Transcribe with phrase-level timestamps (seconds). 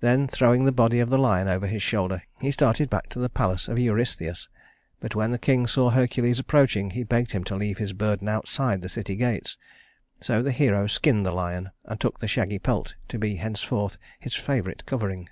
[0.00, 3.28] Then, throwing the body of the lion over his shoulder, he started back to the
[3.28, 4.48] palace of Eurystheus;
[4.98, 8.80] but when the king saw Hercules approaching, he begged him to leave his burden outside
[8.80, 9.56] the city gates.
[10.20, 14.34] So the hero skinned the lion, and took the shaggy pelt to be henceforth his
[14.34, 15.28] favorite covering.